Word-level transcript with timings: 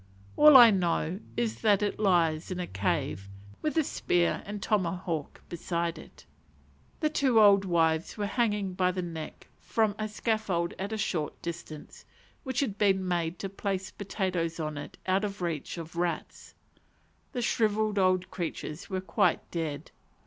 All 0.35 0.57
I 0.57 0.71
know 0.71 1.19
is 1.37 1.61
that 1.61 1.83
it 1.83 1.99
lies 1.99 2.49
in 2.49 2.59
a 2.59 2.65
cave, 2.65 3.29
with 3.61 3.75
the 3.75 3.83
spear 3.83 4.41
and 4.47 4.59
tomahawk 4.59 5.41
beside 5.47 5.99
it. 5.99 6.25
The 7.01 7.09
two 7.11 7.39
old 7.39 7.65
wives 7.65 8.17
were 8.17 8.25
hanging 8.25 8.73
by 8.73 8.93
the 8.93 9.03
neck 9.03 9.45
from 9.59 9.93
a 9.99 10.07
scaffold 10.07 10.73
at 10.79 10.91
a 10.91 10.97
short 10.97 11.39
distance, 11.43 12.03
which 12.41 12.61
had 12.61 12.79
been 12.79 13.07
made 13.07 13.37
to 13.37 13.47
place 13.47 13.91
potatoes 13.91 14.59
on 14.59 14.79
out 14.79 14.97
of 15.23 15.37
the 15.37 15.43
reach 15.45 15.77
of 15.77 15.95
rats. 15.95 16.55
The 17.33 17.43
shrivelled 17.43 17.99
old 17.99 18.31
creatures 18.31 18.89
were 18.89 19.01
quite 19.01 19.51
dead. 19.51 19.91